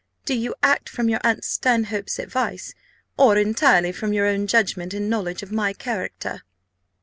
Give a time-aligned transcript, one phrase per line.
[0.25, 2.73] Do you act from your aunt Stanhope's advice,
[3.17, 6.41] or entirely from your own judgment and knowledge of my character?"